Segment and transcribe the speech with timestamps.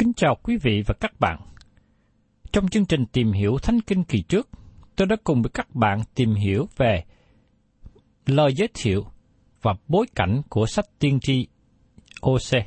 [0.00, 1.40] Kính chào quý vị và các bạn.
[2.52, 4.48] Trong chương trình tìm hiểu Thánh Kinh kỳ trước,
[4.96, 7.04] tôi đã cùng với các bạn tìm hiểu về
[8.26, 9.06] lời giới thiệu
[9.62, 11.46] và bối cảnh của sách tiên tri
[12.20, 12.66] OC.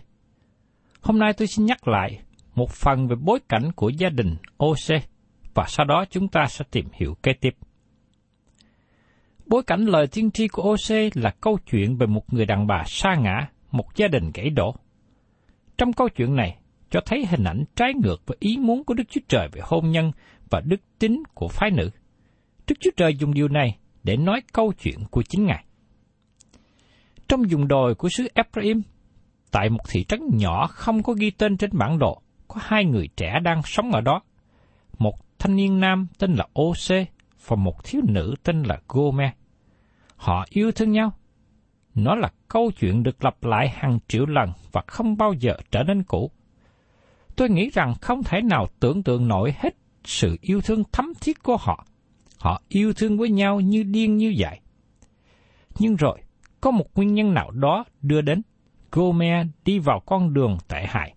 [1.01, 2.19] Hôm nay tôi xin nhắc lại
[2.55, 4.35] một phần về bối cảnh của gia đình
[4.65, 5.03] OC
[5.53, 7.55] và sau đó chúng ta sẽ tìm hiểu kế tiếp.
[9.45, 12.83] Bối cảnh lời tiên tri của OC là câu chuyện về một người đàn bà
[12.87, 14.75] sa ngã, một gia đình gãy đổ.
[15.77, 16.57] Trong câu chuyện này,
[16.93, 19.91] cho thấy hình ảnh trái ngược với ý muốn của Đức Chúa Trời về hôn
[19.91, 20.11] nhân
[20.49, 21.89] và đức tính của phái nữ.
[22.67, 25.65] Đức Chúa Trời dùng điều này để nói câu chuyện của chính Ngài.
[27.27, 28.81] Trong vùng đồi của xứ Ephraim,
[29.51, 33.07] tại một thị trấn nhỏ không có ghi tên trên bản đồ, có hai người
[33.17, 34.21] trẻ đang sống ở đó.
[34.97, 37.07] Một thanh niên nam tên là OC
[37.47, 39.31] và một thiếu nữ tên là Gomer.
[40.15, 41.11] Họ yêu thương nhau.
[41.95, 45.83] Nó là câu chuyện được lặp lại hàng triệu lần và không bao giờ trở
[45.83, 46.31] nên cũ.
[47.35, 51.43] Tôi nghĩ rằng không thể nào tưởng tượng nổi hết sự yêu thương thấm thiết
[51.43, 51.85] của họ.
[52.39, 54.59] Họ yêu thương với nhau như điên như vậy.
[55.79, 56.19] Nhưng rồi,
[56.61, 58.41] có một nguyên nhân nào đó đưa đến
[58.91, 61.13] Gomer đi vào con đường tệ hại.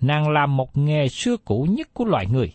[0.00, 2.54] Nàng làm một nghề xưa cũ nhất của loài người.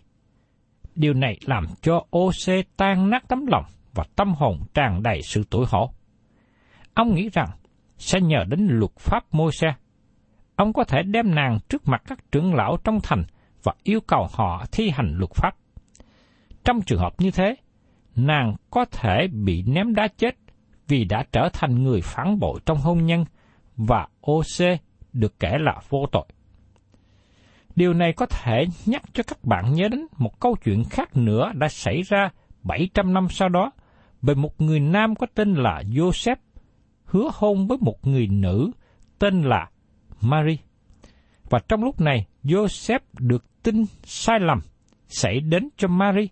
[0.96, 5.44] Điều này làm cho OC tan nát tấm lòng và tâm hồn tràn đầy sự
[5.50, 5.90] tủi hổ.
[6.94, 7.50] Ông nghĩ rằng
[7.98, 9.74] sẽ nhờ đến luật pháp môi xe.
[10.56, 13.24] Ông có thể đem nàng trước mặt các trưởng lão trong thành
[13.64, 15.56] và yêu cầu họ thi hành luật pháp.
[16.64, 17.56] Trong trường hợp như thế,
[18.16, 20.36] nàng có thể bị ném đá chết
[20.88, 23.26] vì đã trở thành người phản bội trong hôn nhân
[23.78, 24.80] và OC
[25.14, 26.26] được kể là vô tội.
[27.76, 31.52] Điều này có thể nhắc cho các bạn nhớ đến một câu chuyện khác nữa
[31.56, 32.30] đã xảy ra
[32.64, 33.72] 700 năm sau đó
[34.22, 36.36] về một người nam có tên là Joseph
[37.06, 38.72] hứa hôn với một người nữ
[39.20, 39.70] tên là
[40.24, 40.58] Mary.
[41.50, 44.60] Và trong lúc này, Joseph được tin sai lầm
[45.08, 46.28] xảy đến cho Mary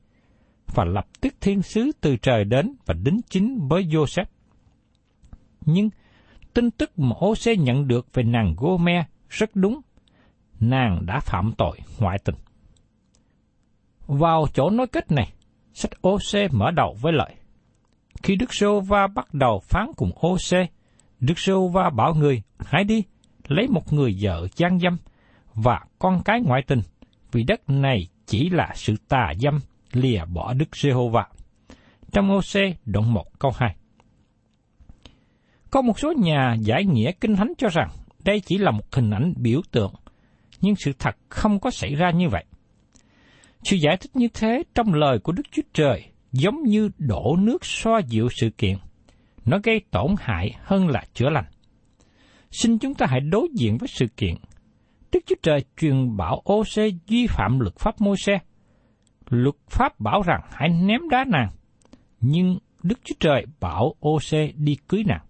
[0.73, 4.25] và lập tức thiên sứ từ trời đến và đính chính với Joseph.
[5.65, 5.89] Nhưng
[6.53, 9.81] tin tức mà Ose nhận được về nàng Gomer rất đúng.
[10.59, 12.35] Nàng đã phạm tội ngoại tình.
[14.07, 15.33] Vào chỗ nói kết này,
[15.73, 17.35] sách OC mở đầu với lời.
[18.23, 20.69] Khi Đức Sô Va bắt đầu phán cùng OC,
[21.19, 23.03] Đức Sô Va bảo người, hãy đi,
[23.47, 24.97] lấy một người vợ gian dâm
[25.53, 26.81] và con cái ngoại tình,
[27.31, 29.59] vì đất này chỉ là sự tà dâm
[29.93, 31.27] lìa bỏ Đức Giê-hô-va.
[32.11, 33.75] Trong OC đoạn 1 câu 2.
[35.71, 37.89] Có một số nhà giải nghĩa kinh thánh cho rằng
[38.25, 39.93] đây chỉ là một hình ảnh biểu tượng,
[40.61, 42.45] nhưng sự thật không có xảy ra như vậy.
[43.63, 47.65] Sự giải thích như thế trong lời của Đức Chúa Trời giống như đổ nước
[47.65, 48.77] xoa dịu sự kiện.
[49.45, 51.45] Nó gây tổn hại hơn là chữa lành.
[52.51, 54.36] Xin chúng ta hãy đối diện với sự kiện.
[55.12, 58.39] Đức Chúa Trời truyền bảo ô xê vi phạm luật pháp môi xe.
[59.30, 61.50] Luật pháp bảo rằng hãy ném đá nàng.
[62.21, 65.25] Nhưng Đức Chúa Trời bảo ô xê đi cưới nàng.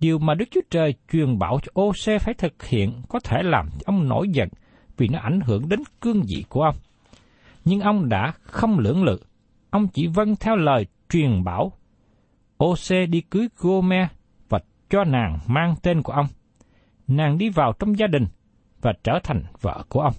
[0.00, 3.42] Điều mà Đức Chúa Trời truyền bảo cho ô xê phải thực hiện có thể
[3.42, 4.48] làm cho ông nổi giận
[4.96, 6.76] vì nó ảnh hưởng đến cương vị của ông.
[7.64, 9.18] Nhưng ông đã không lưỡng lự.
[9.70, 11.72] Ông chỉ vâng theo lời truyền bảo.
[12.56, 14.08] Ô xê đi cưới Gomer
[14.90, 16.26] cho nàng mang tên của ông.
[17.08, 18.26] Nàng đi vào trong gia đình
[18.80, 20.14] và trở thành vợ của ông.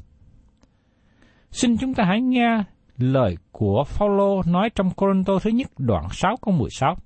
[1.52, 2.64] Xin chúng ta hãy nghe
[2.98, 6.98] lời của Phaolô nói trong Corinto thứ nhất đoạn 6 câu 16.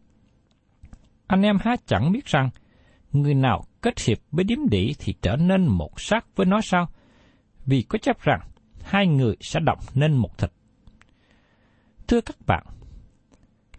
[1.28, 2.50] Anh em há chẳng biết rằng,
[3.12, 6.88] người nào kết hiệp với điếm đỉ thì trở nên một xác với nó sao?
[7.66, 8.40] Vì có chấp rằng,
[8.84, 10.52] hai người sẽ động nên một thịt.
[12.08, 12.64] Thưa các bạn,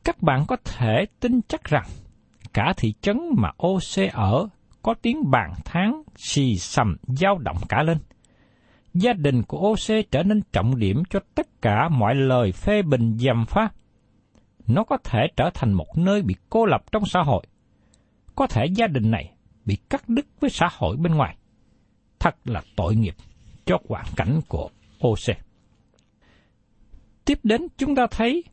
[0.05, 1.87] các bạn có thể tin chắc rằng,
[2.52, 4.49] cả thị trấn mà OC ở
[4.82, 7.99] có tiếng bàn tháng xì xầm dao động cả lên.
[8.94, 13.17] Gia đình của OC trở nên trọng điểm cho tất cả mọi lời phê bình
[13.19, 13.69] dầm phá.
[14.67, 17.47] Nó có thể trở thành một nơi bị cô lập trong xã hội.
[18.35, 19.32] Có thể gia đình này
[19.64, 21.37] bị cắt đứt với xã hội bên ngoài.
[22.19, 23.14] Thật là tội nghiệp
[23.67, 24.69] cho hoàn cảnh của
[25.06, 25.37] OC.
[27.25, 28.44] Tiếp đến chúng ta thấy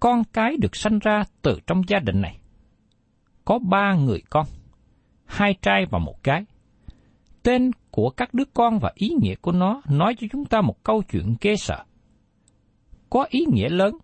[0.00, 2.37] con cái được sanh ra từ trong gia đình này.
[3.48, 4.46] Có ba người con,
[5.26, 6.44] hai trai và một gái.
[7.42, 10.84] Tên của các đứa con và ý nghĩa của nó nói cho chúng ta một
[10.84, 11.84] câu chuyện ghê sợ.
[13.10, 13.94] Có ý nghĩa lớn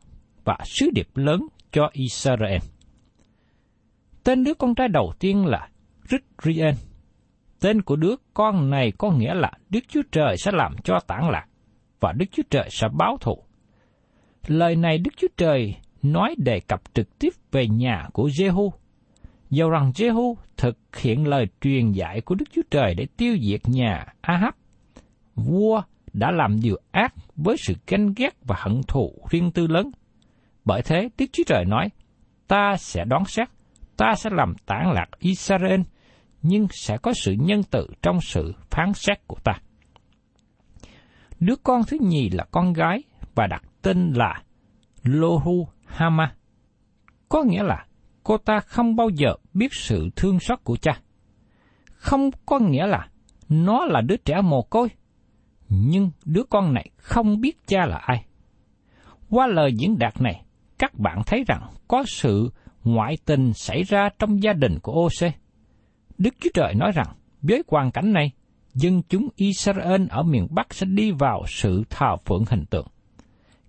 [0.45, 1.41] và sứ điệp lớn
[1.73, 2.59] cho Israel.
[4.25, 5.69] Tên đứa con trai đầu tiên là
[6.09, 6.75] Rizrien.
[7.61, 11.31] Tên của đứa con này có nghĩa là Đức Chúa Trời sẽ làm cho tản
[11.31, 11.47] lạc
[12.01, 13.39] và Đức Chúa Trời sẽ báo thù.
[14.47, 18.71] Lời này Đức Chúa Trời nói đề cập trực tiếp về nhà của Jehu
[19.55, 23.61] dầu rằng Jehu thực hiện lời truyền dạy của Đức Chúa Trời để tiêu diệt
[23.69, 24.55] nhà Ahab.
[25.35, 29.91] Vua đã làm điều ác với sự ganh ghét và hận thù riêng tư lớn.
[30.65, 31.89] Bởi thế, Đức Chúa Trời nói,
[32.49, 33.49] ta sẽ đoán xét,
[33.97, 35.81] ta sẽ làm tản lạc Israel,
[36.43, 39.53] nhưng sẽ có sự nhân từ trong sự phán xét của ta.
[41.41, 43.03] Đứa con thứ nhì là con gái
[43.35, 44.43] và đặt tên là
[45.03, 46.35] Lohu Hama.
[47.29, 47.87] Có nghĩa là
[48.25, 51.01] cô ta không bao giờ biết sự thương xót của cha.
[51.85, 53.09] Không có nghĩa là
[53.49, 54.89] nó là đứa trẻ mồ côi,
[55.69, 58.25] nhưng đứa con này không biết cha là ai.
[59.31, 60.45] Qua lời diễn đạt này,
[60.79, 62.51] các bạn thấy rằng có sự
[62.85, 65.33] ngoại tình xảy ra trong gia đình của OC.
[66.19, 67.07] Đức Chúa Trời nói rằng,
[67.43, 68.33] với hoàn cảnh này,
[68.75, 72.87] dân chúng Israel ở miền Bắc sẽ đi vào sự thờ phượng hình tượng.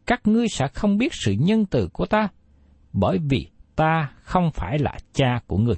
[0.05, 2.27] Các ngươi sẽ không biết sự nhân từ của ta,
[2.93, 5.75] bởi vì ta không phải là cha của người.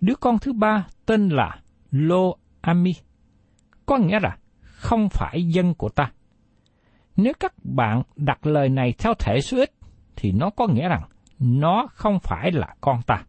[0.00, 1.58] Đứa con thứ ba tên là
[1.90, 2.94] Lo Ami,
[3.86, 6.12] có nghĩa là không phải dân của ta.
[7.16, 9.72] Nếu các bạn đặt lời này theo thể số ít,
[10.16, 11.02] thì nó có nghĩa rằng
[11.38, 13.24] nó không phải là con ta.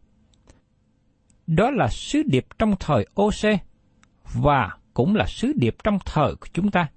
[1.47, 3.59] Đó là sứ điệp trong thời OC
[4.33, 6.87] và cũng là sứ điệp trong thời của chúng ta.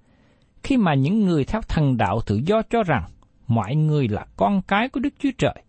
[0.63, 3.05] Khi mà những người theo thần đạo tự do cho rằng
[3.47, 5.63] mọi người là con cái của Đức Chúa Trời,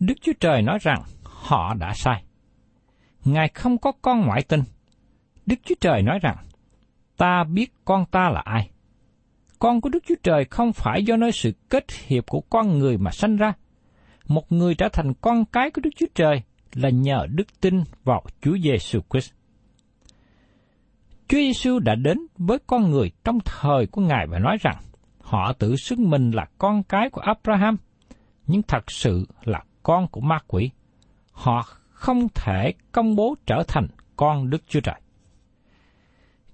[0.00, 2.22] Đức Chúa Trời nói rằng họ đã sai.
[3.24, 4.62] Ngài không có con ngoại tình.
[5.46, 6.36] Đức Chúa Trời nói rằng,
[7.16, 8.70] ta biết con ta là ai.
[9.58, 12.98] Con của Đức Chúa Trời không phải do nơi sự kết hiệp của con người
[12.98, 13.52] mà sanh ra.
[14.28, 16.42] Một người trở thành con cái của Đức Chúa Trời
[16.74, 19.32] là nhờ đức tin vào Chúa Giêsu Christ.
[21.28, 24.76] Chúa Giêsu đã đến với con người trong thời của Ngài và nói rằng
[25.20, 27.76] họ tự xưng mình là con cái của Abraham,
[28.46, 30.70] nhưng thật sự là con của ma quỷ.
[31.32, 35.00] Họ không thể công bố trở thành con Đức Chúa Trời.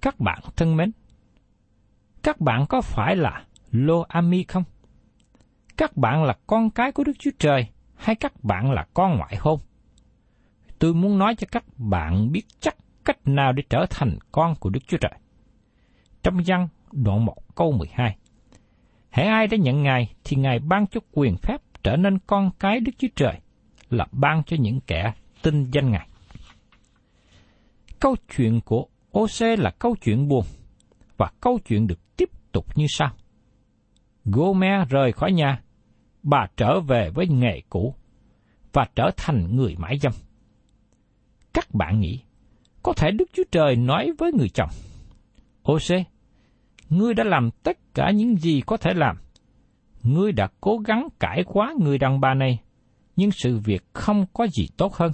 [0.01, 0.91] Các bạn thân mến,
[2.23, 4.63] các bạn có phải là Lô Ami không?
[5.77, 9.35] Các bạn là con cái của Đức Chúa Trời hay các bạn là con ngoại
[9.39, 9.59] hôn?
[10.79, 14.69] Tôi muốn nói cho các bạn biết chắc cách nào để trở thành con của
[14.69, 15.13] Đức Chúa Trời.
[16.23, 18.17] Trong văn đoạn 1 câu 12
[19.09, 22.79] Hãy ai đã nhận Ngài thì Ngài ban cho quyền phép trở nên con cái
[22.79, 23.39] Đức Chúa Trời
[23.89, 26.07] là ban cho những kẻ tin danh Ngài.
[27.99, 28.87] Câu chuyện của
[29.19, 30.45] OC là câu chuyện buồn,
[31.17, 33.09] và câu chuyện được tiếp tục như sau.
[34.25, 35.61] Gomer rời khỏi nhà,
[36.23, 37.95] bà trở về với nghề cũ,
[38.73, 40.13] và trở thành người mãi dâm.
[41.53, 42.21] Các bạn nghĩ,
[42.83, 44.69] có thể Đức Chúa Trời nói với người chồng,
[45.71, 46.07] OC,
[46.89, 49.17] ngươi đã làm tất cả những gì có thể làm.
[50.03, 52.59] Ngươi đã cố gắng cải quá người đàn bà này,
[53.15, 55.11] nhưng sự việc không có gì tốt hơn.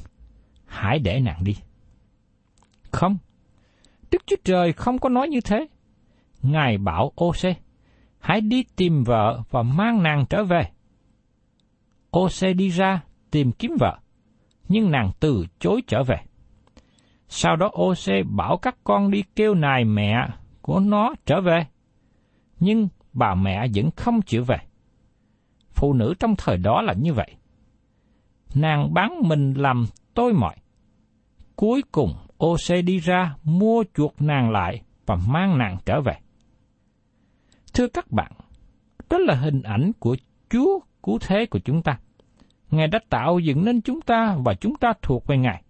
[0.66, 1.56] Hãy để nàng đi.
[2.92, 3.18] Không,
[4.12, 5.68] Đức Chúa Trời không có nói như thế.
[6.42, 7.56] Ngài bảo ô xê,
[8.20, 10.62] hãy đi tìm vợ và mang nàng trở về.
[12.10, 13.98] Ô xê đi ra tìm kiếm vợ,
[14.70, 16.18] nhưng nàng từ chối trở về.
[17.28, 20.28] Sau đó ô xê bảo các con đi kêu nài mẹ
[20.62, 21.66] của nó trở về.
[22.60, 24.58] Nhưng bà mẹ vẫn không chịu về.
[25.74, 27.36] Phụ nữ trong thời đó là như vậy.
[28.56, 30.56] Nàng bán mình làm tôi mọi.
[31.56, 36.14] Cuối cùng ô xe đi ra mua chuộc nàng lại và mang nàng trở về.
[37.74, 38.32] Thưa các bạn,
[39.10, 40.16] đó là hình ảnh của
[40.50, 41.98] Chúa cứu thế của chúng ta.
[42.72, 45.64] Ngài đã tạo dựng nên chúng ta và chúng ta thuộc về Ngài.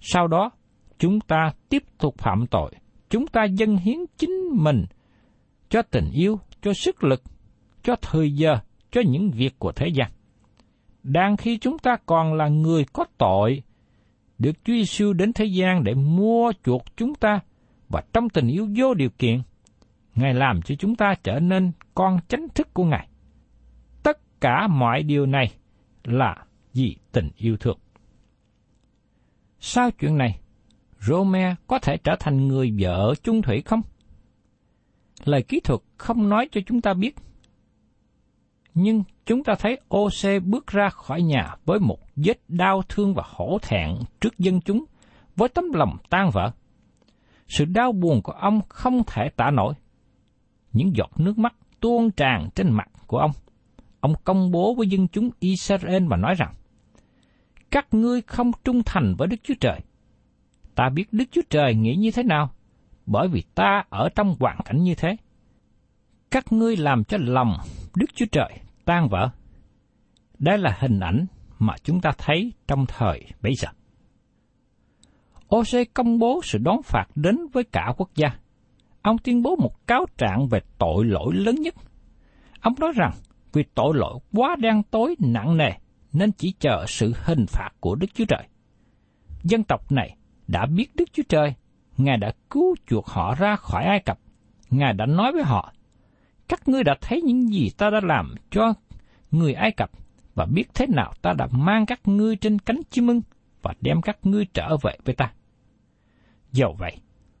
[0.00, 0.50] Sau đó,
[0.98, 2.72] chúng ta tiếp tục phạm tội.
[3.10, 4.84] Chúng ta dâng hiến chính mình
[5.68, 7.22] cho tình yêu, cho sức lực,
[7.82, 8.58] cho thời giờ,
[8.96, 10.10] cho những việc của thế gian.
[11.02, 13.62] Đang khi chúng ta còn là người có tội,
[14.38, 17.40] được Chúa Giêsu đến thế gian để mua chuộc chúng ta
[17.88, 19.42] và trong tình yêu vô điều kiện,
[20.14, 23.08] Ngài làm cho chúng ta trở nên con chánh thức của Ngài.
[24.02, 25.52] Tất cả mọi điều này
[26.04, 26.36] là
[26.74, 27.78] vì tình yêu thương.
[29.60, 30.40] Sau chuyện này,
[31.00, 33.82] Rome có thể trở thành người vợ chung thủy không?
[35.24, 37.16] Lời kỹ thuật không nói cho chúng ta biết.
[38.78, 43.22] Nhưng chúng ta thấy OC bước ra khỏi nhà với một vết đau thương và
[43.26, 43.88] hổ thẹn
[44.20, 44.84] trước dân chúng,
[45.36, 46.50] với tấm lòng tan vỡ.
[47.48, 49.74] Sự đau buồn của ông không thể tả nổi.
[50.72, 53.30] Những giọt nước mắt tuôn tràn trên mặt của ông.
[54.00, 56.54] Ông công bố với dân chúng Israel và nói rằng,
[57.70, 59.80] các ngươi không trung thành với Đức Chúa Trời.
[60.74, 62.50] Ta biết Đức Chúa Trời nghĩ như thế nào,
[63.06, 65.16] bởi vì ta ở trong hoàn cảnh như thế.
[66.30, 67.56] Các ngươi làm cho lòng
[67.94, 69.30] Đức Chúa Trời tan vỡ.
[70.38, 71.26] Đây là hình ảnh
[71.58, 73.68] mà chúng ta thấy trong thời bấy giờ.
[75.48, 78.28] OC công bố sự đón phạt đến với cả quốc gia.
[79.02, 81.74] Ông tuyên bố một cáo trạng về tội lỗi lớn nhất.
[82.60, 83.12] Ông nói rằng
[83.52, 85.70] vì tội lỗi quá đen tối nặng nề
[86.12, 88.48] nên chỉ chờ sự hình phạt của Đức Chúa Trời.
[89.42, 90.16] Dân tộc này
[90.48, 91.54] đã biết Đức Chúa Trời,
[91.96, 94.18] Ngài đã cứu chuộc họ ra khỏi Ai Cập.
[94.70, 95.72] Ngài đã nói với họ,
[96.48, 98.74] các ngươi đã thấy những gì ta đã làm cho
[99.30, 99.90] người Ai Cập
[100.34, 103.22] và biết thế nào ta đã mang các ngươi trên cánh chim ưng
[103.62, 105.32] và đem các ngươi trở về với ta.
[106.52, 106.96] Dầu vậy,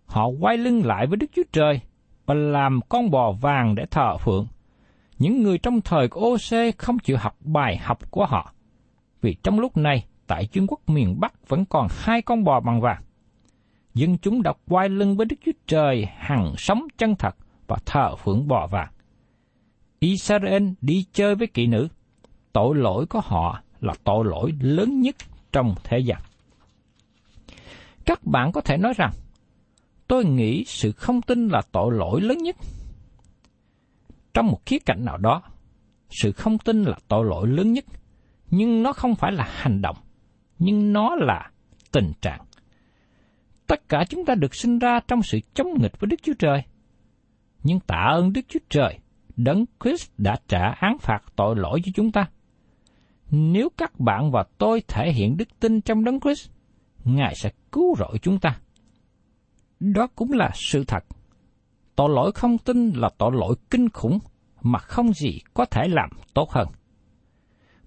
[0.06, 1.80] họ quay lưng lại với Đức Chúa Trời
[2.26, 4.46] và làm con bò vàng để thờ phượng.
[5.18, 8.52] Những người trong thời của OC không chịu học bài học của họ,
[9.20, 12.80] vì trong lúc này tại chuyên quốc miền Bắc vẫn còn hai con bò bằng
[12.80, 13.02] vàng.
[13.94, 17.36] Dân chúng đã quay lưng với Đức Chúa Trời hằng sống chân thật
[17.66, 18.88] và thờ phượng bò vàng.
[19.98, 21.88] Israel đi chơi với kỵ nữ.
[22.52, 25.16] Tội lỗi của họ là tội lỗi lớn nhất
[25.52, 26.18] trong thế gian.
[28.04, 29.12] Các bạn có thể nói rằng,
[30.08, 32.56] tôi nghĩ sự không tin là tội lỗi lớn nhất.
[34.34, 35.42] Trong một khía cạnh nào đó,
[36.10, 37.84] sự không tin là tội lỗi lớn nhất,
[38.50, 39.96] nhưng nó không phải là hành động,
[40.58, 41.50] nhưng nó là
[41.92, 42.40] tình trạng.
[43.66, 46.62] Tất cả chúng ta được sinh ra trong sự chống nghịch với Đức Chúa Trời.
[47.62, 48.98] Nhưng tạ ơn Đức Chúa Trời
[49.36, 52.28] Đấng Christ đã trả án phạt tội lỗi cho chúng ta.
[53.30, 56.50] Nếu các bạn và tôi thể hiện đức tin trong Đấng Christ,
[57.04, 58.60] Ngài sẽ cứu rỗi chúng ta.
[59.80, 61.04] Đó cũng là sự thật.
[61.96, 64.18] Tội lỗi không tin là tội lỗi kinh khủng
[64.62, 66.68] mà không gì có thể làm tốt hơn.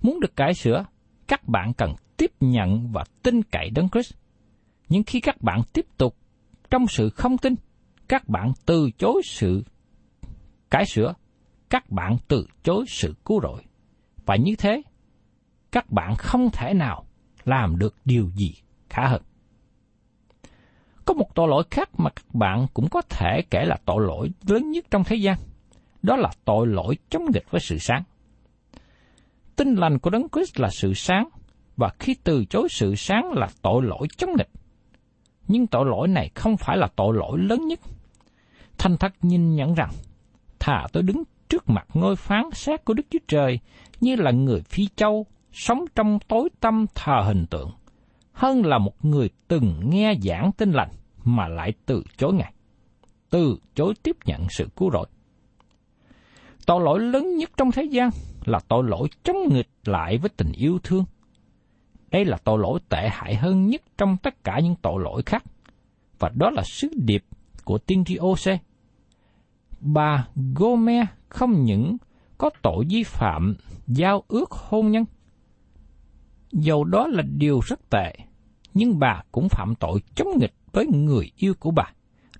[0.01, 0.85] Muốn được cải sửa,
[1.27, 4.13] các bạn cần tiếp nhận và tin cậy Đấng Christ.
[4.89, 6.15] Nhưng khi các bạn tiếp tục
[6.69, 7.55] trong sự không tin,
[8.07, 9.63] các bạn từ chối sự
[10.71, 11.13] cải sửa
[11.69, 13.61] các bạn từ chối sự cứu rỗi.
[14.25, 14.81] Và như thế,
[15.71, 17.05] các bạn không thể nào
[17.45, 18.53] làm được điều gì
[18.89, 19.21] khá hơn.
[21.05, 24.31] Có một tội lỗi khác mà các bạn cũng có thể kể là tội lỗi
[24.47, 25.38] lớn nhất trong thế gian.
[26.01, 28.03] Đó là tội lỗi chống nghịch với sự sáng.
[29.55, 31.29] Tinh lành của Đấng Christ là sự sáng,
[31.77, 34.49] và khi từ chối sự sáng là tội lỗi chống nghịch.
[35.47, 37.79] Nhưng tội lỗi này không phải là tội lỗi lớn nhất.
[38.77, 39.89] Thanh thật nhìn nhận rằng,
[40.59, 43.59] thà tôi đứng trước mặt ngôi phán xét của Đức Chúa Trời
[44.01, 47.71] như là người phi châu sống trong tối tâm thờ hình tượng,
[48.31, 50.91] hơn là một người từng nghe giảng tin lành
[51.23, 52.53] mà lại từ chối Ngài,
[53.29, 55.05] từ chối tiếp nhận sự cứu rỗi.
[56.65, 58.09] Tội lỗi lớn nhất trong thế gian
[58.45, 61.05] là tội lỗi chống nghịch lại với tình yêu thương.
[62.11, 65.43] Đây là tội lỗi tệ hại hơn nhất trong tất cả những tội lỗi khác,
[66.19, 67.23] và đó là sứ điệp
[67.63, 68.35] của tiên tri ô
[69.81, 71.98] bà Gomer không những
[72.38, 73.55] có tội vi phạm
[73.88, 75.05] giao ước hôn nhân.
[76.51, 78.13] Dầu đó là điều rất tệ,
[78.74, 81.91] nhưng bà cũng phạm tội chống nghịch với người yêu của bà.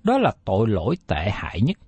[0.02, 1.78] Đó là tội lỗi tệ hại nhất.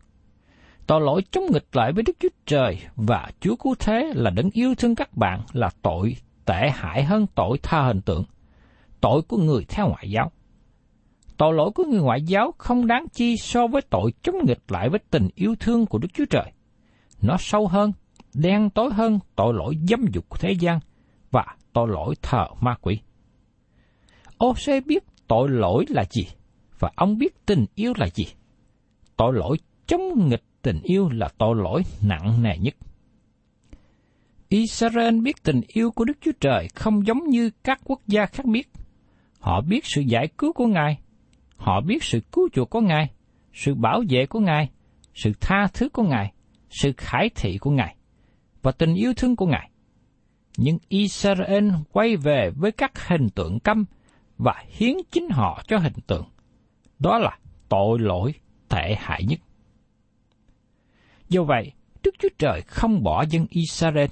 [0.86, 4.50] Tội lỗi chống nghịch lại với Đức Chúa Trời và Chúa Cứu Thế là đấng
[4.50, 8.24] yêu thương các bạn là tội tệ hại hơn tội tha hình tượng,
[9.00, 10.32] tội của người theo ngoại giáo.
[11.42, 14.88] Tội lỗi của người ngoại giáo không đáng chi so với tội chống nghịch lại
[14.88, 16.52] với tình yêu thương của Đức Chúa Trời.
[17.22, 17.92] Nó sâu hơn,
[18.34, 20.80] đen tối hơn tội lỗi dâm dục của thế gian
[21.30, 22.98] và tội lỗi thờ ma quỷ.
[24.38, 24.54] ô
[24.86, 26.26] biết tội lỗi là gì
[26.78, 28.26] và ông biết tình yêu là gì.
[29.16, 29.56] Tội lỗi
[29.86, 32.74] chống nghịch tình yêu là tội lỗi nặng nề nhất.
[34.48, 38.46] Israel biết tình yêu của Đức Chúa Trời không giống như các quốc gia khác
[38.46, 38.68] biết.
[39.40, 41.01] Họ biết sự giải cứu của Ngài,
[41.62, 43.10] họ biết sự cứu chuộc của Ngài,
[43.52, 44.70] sự bảo vệ của Ngài,
[45.14, 46.32] sự tha thứ của Ngài,
[46.70, 47.96] sự khải thị của Ngài
[48.62, 49.70] và tình yêu thương của Ngài.
[50.56, 53.84] Nhưng Israel quay về với các hình tượng câm
[54.38, 56.24] và hiến chính họ cho hình tượng.
[56.98, 57.38] Đó là
[57.68, 58.34] tội lỗi
[58.68, 59.40] tệ hại nhất.
[61.28, 64.10] Do vậy, Đức Chúa Trời không bỏ dân Israel.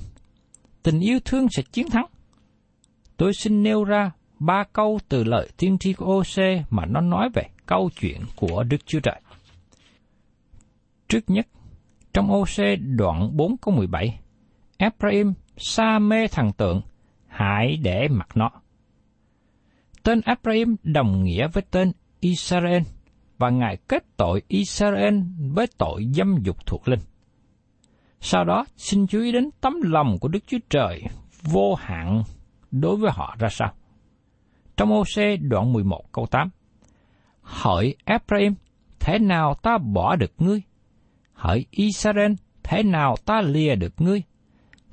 [0.82, 2.06] Tình yêu thương sẽ chiến thắng.
[3.16, 7.28] Tôi xin nêu ra ba câu từ lời tiên tri của OC mà nó nói
[7.34, 9.20] về câu chuyện của Đức Chúa Trời.
[11.08, 11.46] Trước nhất,
[12.12, 14.20] trong OC đoạn 4 câu 17,
[14.76, 16.82] Ephraim sa mê thần tượng,
[17.26, 18.50] hãy để mặc nó.
[20.02, 22.82] Tên Ephraim đồng nghĩa với tên Israel
[23.38, 25.18] và Ngài kết tội Israel
[25.52, 27.00] với tội dâm dục thuộc linh.
[28.20, 31.02] Sau đó, xin chú ý đến tấm lòng của Đức Chúa Trời
[31.42, 32.22] vô hạn
[32.70, 33.72] đối với họ ra sao.
[34.80, 36.50] Trong OC đoạn 11 câu 8
[37.42, 38.54] Hỡi Ephraim,
[39.00, 40.62] thế nào ta bỏ được ngươi?
[41.32, 44.22] Hỡi Israel, thế nào ta lìa được ngươi?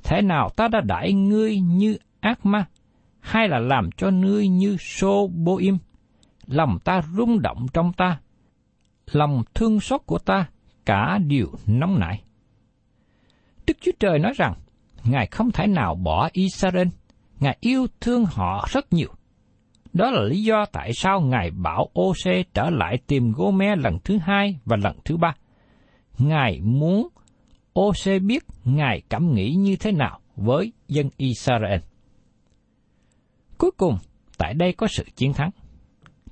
[0.04, 2.66] Thế nào ta đã đãi ngươi như ác ma,
[3.20, 5.78] hay là làm cho ngươi như sô bô im?
[6.48, 8.20] Lòng ta rung động trong ta,
[9.12, 10.46] lòng thương xót của ta
[10.86, 12.24] cả điều nóng nảy.
[13.68, 14.54] Đức Chúa Trời nói rằng,
[15.04, 16.88] Ngài không thể nào bỏ Israel,
[17.40, 19.17] Ngài yêu thương họ rất nhiều.
[19.94, 24.18] Đó là lý do tại sao Ngài bảo Ô-xê trở lại tìm Gô-me lần thứ
[24.18, 25.36] hai và lần thứ ba.
[26.18, 27.08] Ngài muốn
[27.74, 31.80] Ô-xê biết Ngài cảm nghĩ như thế nào với dân Israel.
[33.58, 33.98] Cuối cùng,
[34.38, 35.50] tại đây có sự chiến thắng.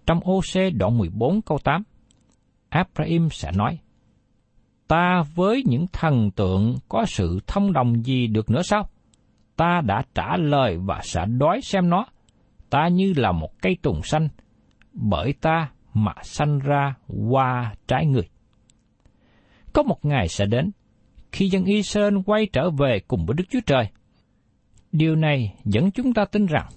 [0.05, 0.41] Trong ô
[0.73, 1.83] đoạn 14 câu 8,
[2.69, 3.79] Abraham sẽ nói,
[4.87, 8.89] Ta với những thần tượng có sự thông đồng gì được nữa sao?
[9.55, 12.05] Ta đã trả lời và sẽ đói xem nó.
[12.69, 14.29] Ta như là một cây tùng xanh,
[14.93, 16.95] bởi ta mà sanh ra
[17.29, 18.29] qua trái người.
[19.73, 20.71] Có một ngày sẽ đến,
[21.31, 23.87] khi dân Israel quay trở về cùng với Đức Chúa Trời.
[24.91, 26.67] Điều này dẫn chúng ta tin rằng,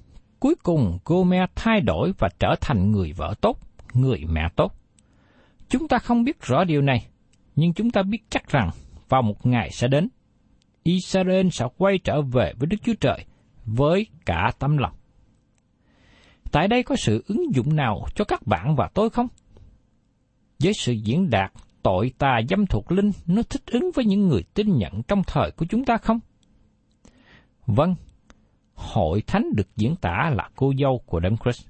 [0.40, 3.59] cuối cùng Gomer thay đổi và trở thành người vợ tốt,
[3.94, 4.72] người mẹ tốt.
[5.68, 7.07] Chúng ta không biết rõ điều này,
[7.57, 8.70] nhưng chúng ta biết chắc rằng
[9.09, 10.09] vào một ngày sẽ đến,
[10.83, 13.24] Israel sẽ quay trở về với Đức Chúa Trời
[13.64, 14.92] với cả tấm lòng.
[16.53, 19.29] Tại đây có sự ứng dụng nào cho các bạn và tôi không?
[20.63, 24.43] Với sự diễn đạt tội tà dâm thuộc linh nó thích ứng với những người
[24.55, 26.19] tin nhận trong thời của chúng ta không?
[27.67, 27.95] Vâng,
[28.75, 31.67] hội thánh được diễn tả là cô dâu của Đấng Christ.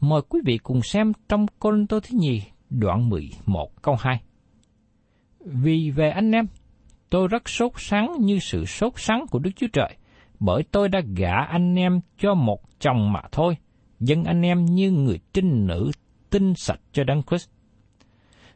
[0.00, 4.22] Mời quý vị cùng xem trong Côn Tô Thứ Nhì đoạn 11 câu 2.
[5.40, 6.46] Vì về anh em,
[7.10, 9.96] tôi rất sốt sắng như sự sốt sắng của Đức Chúa Trời,
[10.44, 13.56] bởi tôi đã gả anh em cho một chồng mà thôi,
[14.00, 15.90] dân anh em như người trinh nữ
[16.30, 17.48] tinh sạch cho Đấng Christ.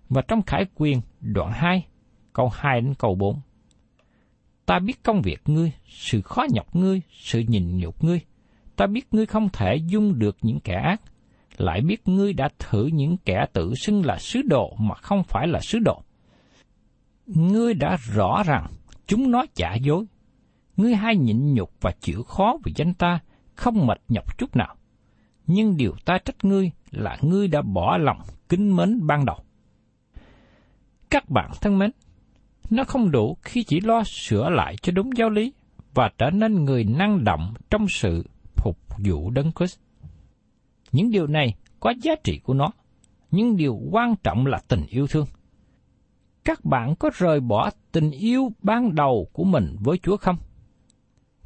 [0.09, 1.87] Và trong Khải Quyền đoạn 2,
[2.33, 3.41] câu 2 đến câu 4.
[4.67, 8.21] Ta biết công việc ngươi, sự khó nhọc ngươi, sự nhìn nhục ngươi.
[8.77, 11.03] Ta biết ngươi không thể dung được những kẻ ác,
[11.57, 15.47] lại biết ngươi đã thử những kẻ tự xưng là sứ đồ mà không phải
[15.47, 16.03] là sứ đồ.
[17.27, 18.67] Ngươi đã rõ rằng
[19.07, 20.05] chúng nói giả dối.
[20.77, 23.19] Ngươi hay nhịn nhục và chịu khó vì danh ta,
[23.55, 24.77] không mệt nhọc chút nào.
[25.47, 29.37] Nhưng điều ta trách ngươi là ngươi đã bỏ lòng kính mến ban đầu.
[31.11, 31.91] Các bạn thân mến,
[32.71, 35.53] nó không đủ khi chỉ lo sửa lại cho đúng giáo lý
[35.95, 38.25] và trở nên người năng động trong sự
[38.57, 39.79] phục vụ đấng Christ.
[40.93, 42.71] Những điều này có giá trị của nó,
[43.31, 45.27] nhưng điều quan trọng là tình yêu thương.
[46.45, 50.37] Các bạn có rời bỏ tình yêu ban đầu của mình với Chúa không?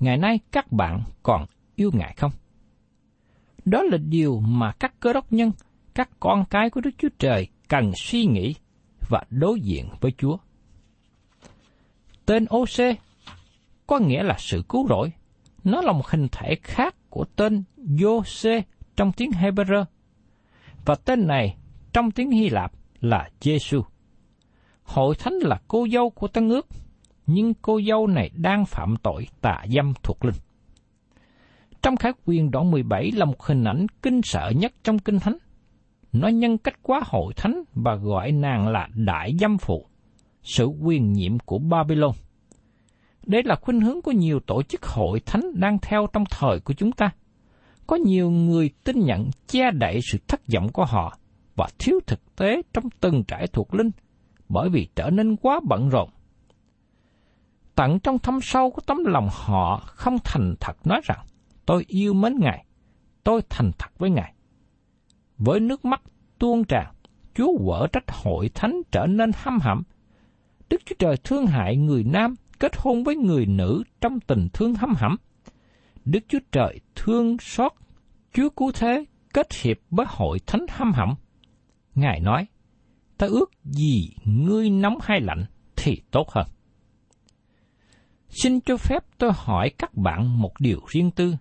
[0.01, 2.33] Ngày nay các bạn còn yêu Ngài không?
[3.65, 5.53] Đó là điều mà các cơ đốc nhân,
[5.95, 8.55] các con cái của Đức Chúa Trời cần suy nghĩ
[9.09, 10.37] và đối diện với Chúa.
[12.27, 12.99] Tên OC
[13.87, 15.13] có nghĩa là sự cứu rỗi.
[15.65, 18.63] Nó là một hình thể khác của tên Jose
[18.97, 19.85] trong tiếng Hebrew.
[20.85, 21.57] Và tên này
[21.93, 23.83] trong tiếng Hy Lạp là Giêsu.
[24.83, 26.67] Hội thánh là cô dâu của Tân ước,
[27.33, 30.35] nhưng cô dâu này đang phạm tội tà dâm thuộc linh.
[31.83, 35.37] Trong khải quyền đoạn 17 là một hình ảnh kinh sợ nhất trong kinh thánh.
[36.13, 39.87] Nó nhân cách quá hội thánh và gọi nàng là đại dâm phụ,
[40.43, 42.13] sự quyền nhiệm của Babylon.
[43.27, 46.75] Đây là khuynh hướng của nhiều tổ chức hội thánh đang theo trong thời của
[46.75, 47.11] chúng ta.
[47.87, 51.19] Có nhiều người tin nhận che đậy sự thất vọng của họ
[51.57, 53.91] và thiếu thực tế trong từng trải thuộc linh
[54.49, 56.09] bởi vì trở nên quá bận rộn.
[57.81, 61.27] Tận trong thâm sâu của tấm lòng họ không thành thật nói rằng
[61.67, 62.65] tôi yêu mến Ngài,
[63.25, 64.35] tôi thành thật với Ngài.
[65.39, 66.03] Với nước mắt
[66.39, 66.95] tuôn tràn,
[67.35, 69.83] Chúa quở trách hội thánh trở nên hăm hẩm.
[70.71, 74.75] Đức Chúa Trời thương hại người nam kết hôn với người nữ trong tình thương
[74.75, 75.17] hăm hẩm.
[76.05, 77.73] Đức Chúa Trời thương xót
[78.33, 81.15] Chúa Cứu Thế kết hiệp với hội thánh hăm hẩm.
[81.95, 82.47] Ngài nói,
[83.19, 85.45] ta ước gì ngươi nóng hay lạnh
[85.77, 86.47] thì tốt hơn.
[88.31, 91.35] Xin cho phép tôi hỏi các bạn một điều riêng tư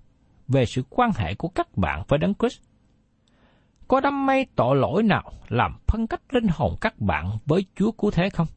[0.48, 2.62] về sự quan hệ của các bạn với Đấng Christ.
[3.88, 7.92] Có đam mê tội lỗi nào làm phân cách linh hồn các bạn với Chúa
[7.92, 8.48] Cứu Thế không?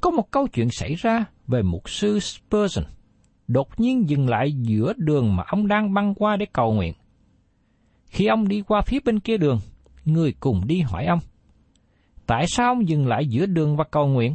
[0.00, 2.84] Có một câu chuyện xảy ra về mục sư Spurgeon,
[3.48, 6.94] đột nhiên dừng lại giữa đường mà ông đang băng qua để cầu nguyện.
[8.06, 9.58] Khi ông đi qua phía bên kia đường,
[10.04, 11.18] người cùng đi hỏi ông,
[12.26, 14.34] tại sao ông dừng lại giữa đường và cầu nguyện?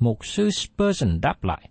[0.00, 1.70] Mục sư Spurgeon đáp lại,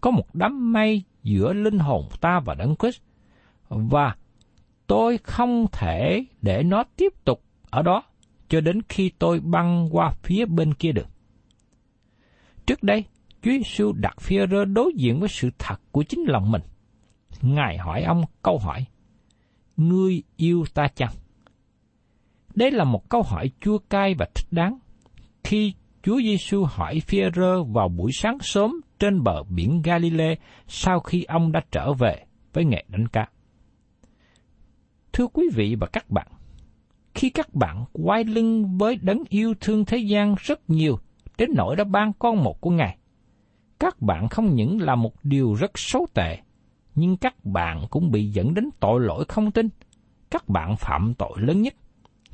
[0.00, 3.00] có một đám mây giữa linh hồn ta và Đấng Christ,
[3.68, 4.16] và
[4.86, 8.02] tôi không thể để nó tiếp tục ở đó
[8.48, 11.06] cho đến khi tôi băng qua phía bên kia được
[12.66, 13.04] Trước đây,
[13.42, 16.62] Chúa Giêsu đặt phi rơ đối diện với sự thật của chính lòng mình.
[17.42, 18.84] Ngài hỏi ông câu hỏi,
[19.76, 21.12] Ngươi yêu ta chăng?
[22.54, 24.78] Đây là một câu hỏi chua cay và thích đáng.
[25.44, 30.34] Khi Chúa Giêsu hỏi phi rơ vào buổi sáng sớm trên bờ biển Galilee
[30.66, 33.28] sau khi ông đã trở về với nghề đánh cá.
[35.12, 36.26] Thưa quý vị và các bạn,
[37.14, 40.98] khi các bạn quay lưng với đấng yêu thương thế gian rất nhiều
[41.38, 42.98] đến nỗi đã ban con một của Ngài.
[43.78, 46.38] Các bạn không những là một điều rất xấu tệ,
[46.94, 49.68] nhưng các bạn cũng bị dẫn đến tội lỗi không tin.
[50.30, 51.74] Các bạn phạm tội lớn nhất.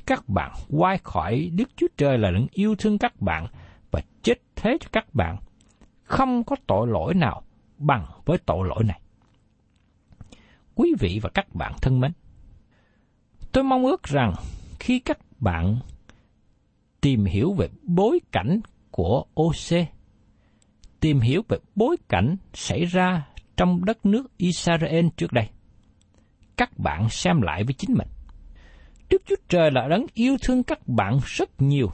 [0.05, 3.47] Các bạn quay khỏi Đức Chúa Trời là đấng yêu thương các bạn
[3.91, 5.37] và chết thế cho các bạn.
[6.03, 7.41] Không có tội lỗi nào
[7.77, 9.01] bằng với tội lỗi này.
[10.75, 12.11] Quý vị và các bạn thân mến,
[13.51, 14.33] tôi mong ước rằng
[14.79, 15.79] khi các bạn
[17.01, 18.59] tìm hiểu về bối cảnh
[18.91, 19.87] của OC,
[20.99, 25.49] tìm hiểu về bối cảnh xảy ra trong đất nước Israel trước đây.
[26.57, 28.07] Các bạn xem lại với chính mình.
[29.09, 31.91] Đức Chúa Trời là đấng yêu thương các bạn rất nhiều.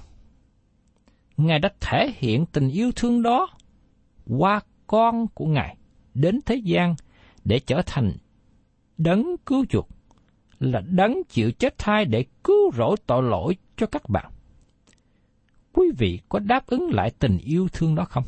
[1.38, 3.50] Ngài đã thể hiện tình yêu thương đó
[4.28, 5.78] qua con của Ngài
[6.14, 6.96] đến thế gian
[7.46, 8.12] để trở thành
[8.98, 9.88] đấng cứu chuộc,
[10.60, 14.32] là đấng chịu chết thai để cứu rỗi tội lỗi cho các bạn
[15.74, 18.24] quý vị có đáp ứng lại tình yêu thương đó không?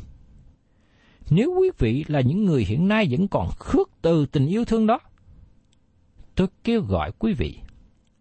[1.30, 4.86] Nếu quý vị là những người hiện nay vẫn còn khước từ tình yêu thương
[4.86, 4.98] đó,
[6.34, 7.58] tôi kêu gọi quý vị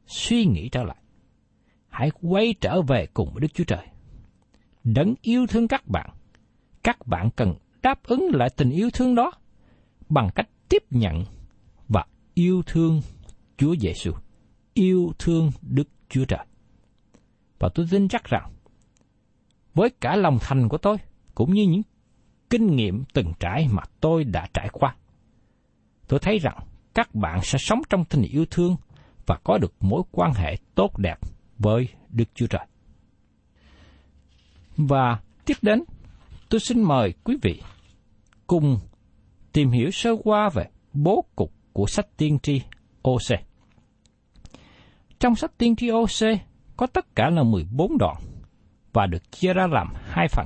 [0.07, 0.97] suy nghĩ trở lại.
[1.89, 3.87] Hãy quay trở về cùng với Đức Chúa Trời.
[4.83, 6.09] Đấng yêu thương các bạn,
[6.83, 9.31] các bạn cần đáp ứng lại tình yêu thương đó
[10.09, 11.23] bằng cách tiếp nhận
[11.87, 13.01] và yêu thương
[13.57, 14.11] Chúa Giêsu,
[14.73, 16.45] yêu thương Đức Chúa Trời.
[17.59, 18.53] Và tôi tin chắc rằng
[19.73, 20.97] với cả lòng thành của tôi,
[21.35, 21.81] cũng như những
[22.49, 24.95] kinh nghiệm từng trải mà tôi đã trải qua.
[26.07, 26.57] Tôi thấy rằng
[26.93, 28.75] các bạn sẽ sống trong tình yêu thương
[29.25, 31.19] và có được mối quan hệ tốt đẹp
[31.59, 32.65] với Đức Chúa Trời.
[34.77, 35.83] Và tiếp đến,
[36.49, 37.61] tôi xin mời quý vị
[38.47, 38.79] cùng
[39.53, 42.61] tìm hiểu sơ qua về bố cục của sách tiên tri
[43.09, 43.39] OC.
[45.19, 46.39] Trong sách tiên tri OC
[46.77, 48.15] có tất cả là 14 đoạn
[48.93, 50.45] và được chia ra làm hai phần.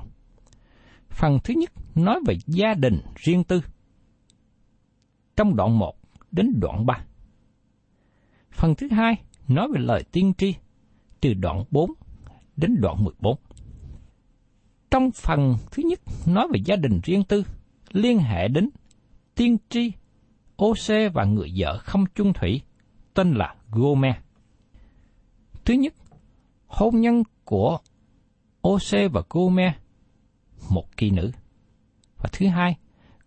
[1.10, 3.62] Phần thứ nhất nói về gia đình riêng tư.
[5.36, 5.96] Trong đoạn 1
[6.32, 7.07] đến đoạn 3.
[8.58, 9.16] Phần thứ hai
[9.48, 10.56] nói về lời tiên tri
[11.22, 11.92] từ đoạn 4
[12.56, 13.36] đến đoạn 14.
[14.92, 17.44] Trong phần thứ nhất nói về gia đình riêng tư
[17.92, 18.70] liên hệ đến
[19.36, 19.92] tiên tri
[20.64, 22.62] OC và người vợ không chung thủy
[23.14, 24.16] tên là Gomer.
[25.66, 25.94] Thứ nhất,
[26.68, 27.80] hôn nhân của
[28.68, 29.72] Ose và Gomer,
[30.70, 31.32] một kỳ nữ.
[32.18, 32.78] Và thứ hai,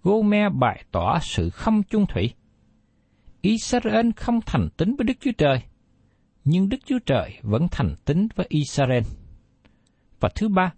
[0.02, 2.34] Gomer bày tỏ sự không chung thủy.
[3.42, 5.62] Israel không thành tín với Đức Chúa Trời,
[6.44, 9.02] nhưng Đức Chúa Trời vẫn thành tín với Israel.
[10.20, 10.72] Và thứ ba,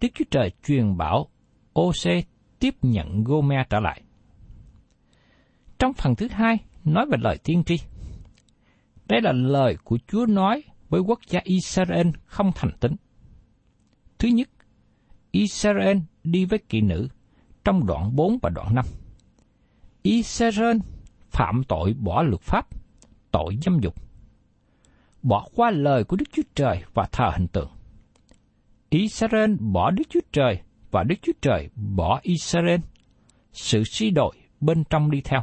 [0.00, 1.28] Đức Chúa Trời truyền bảo
[1.80, 2.22] Ose
[2.58, 4.02] tiếp nhận Gomer trở lại.
[5.78, 7.76] Trong phần thứ hai, nói về lời tiên tri.
[9.06, 12.92] Đây là lời của Chúa nói với quốc gia Israel không thành tín.
[14.18, 14.48] Thứ nhất,
[15.30, 17.08] Israel đi với kỵ nữ
[17.64, 18.84] trong đoạn 4 và đoạn 5.
[20.02, 20.76] Israel
[21.30, 22.66] phạm tội bỏ luật pháp,
[23.30, 23.94] tội dâm dục.
[25.22, 27.70] Bỏ qua lời của Đức Chúa Trời và thờ hình tượng.
[28.90, 30.60] Israel bỏ Đức Chúa Trời
[30.90, 32.80] và Đức Chúa Trời bỏ Israel.
[33.52, 35.40] Sự suy đổi bên trong đi theo.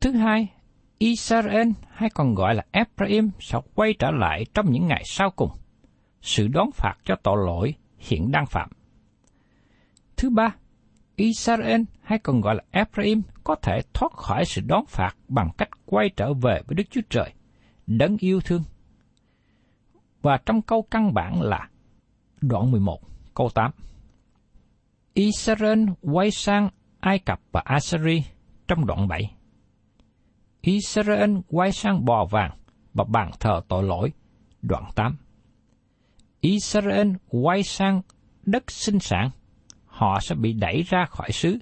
[0.00, 0.48] Thứ hai,
[0.98, 5.50] Israel hay còn gọi là Ephraim sẽ quay trở lại trong những ngày sau cùng.
[6.20, 8.70] Sự đón phạt cho tội lỗi hiện đang phạm.
[10.16, 10.54] Thứ ba,
[11.16, 15.68] Israel hay còn gọi là Ephraim có thể thoát khỏi sự đón phạt bằng cách
[15.86, 17.32] quay trở về với Đức Chúa Trời,
[17.86, 18.62] đấng yêu thương.
[20.22, 21.68] Và trong câu căn bản là
[22.40, 23.00] đoạn 11,
[23.34, 23.70] câu 8.
[25.14, 26.68] Israel quay sang
[27.00, 28.24] Ai Cập và Assyri
[28.68, 29.34] trong đoạn 7.
[30.60, 32.50] Israel quay sang bò vàng
[32.94, 34.12] và bàn thờ tội lỗi,
[34.62, 35.16] đoạn 8.
[36.40, 38.02] Israel quay sang
[38.42, 39.30] đất sinh sản,
[39.96, 41.58] họ sẽ bị đẩy ra khỏi xứ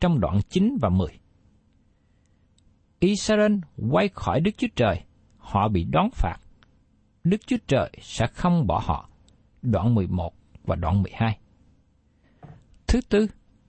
[0.00, 1.08] trong đoạn 9 và 10.
[3.00, 3.52] Israel
[3.90, 5.00] quay khỏi Đức Chúa Trời,
[5.38, 6.36] họ bị đón phạt.
[7.24, 9.08] Đức Chúa Trời sẽ không bỏ họ.
[9.62, 11.38] Đoạn 11 và đoạn 12.
[12.86, 13.26] Thứ tư,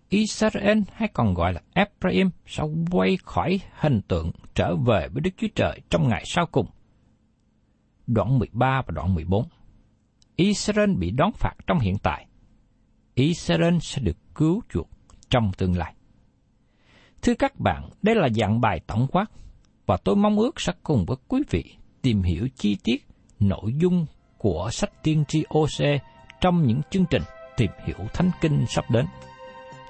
[0.10, 5.32] Israel hay còn gọi là Ephraim sẽ quay khỏi hình tượng trở về với Đức
[5.38, 6.67] Chúa Trời trong ngày sau cùng.
[8.08, 9.48] Đoạn 13 và đoạn 14
[10.36, 12.29] Israel bị đón phạt trong hiện tại.
[13.24, 14.90] Israel sẽ được cứu chuộc
[15.30, 15.94] trong tương lai.
[17.22, 19.26] Thưa các bạn, đây là dạng bài tổng quát,
[19.86, 21.64] và tôi mong ước sẽ cùng với quý vị
[22.02, 23.08] tìm hiểu chi tiết
[23.40, 24.06] nội dung
[24.38, 26.02] của sách tiên tri OC
[26.42, 27.22] trong những chương trình
[27.58, 29.06] tìm hiểu Thánh Kinh sắp đến.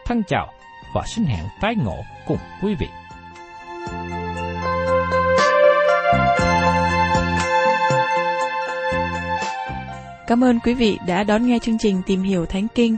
[0.06, 0.54] Thân chào
[0.96, 2.88] và xin hẹn tái ngộ cùng quý vị.
[10.28, 12.98] Cảm ơn quý vị đã đón nghe chương trình Tìm hiểu Thánh Kinh.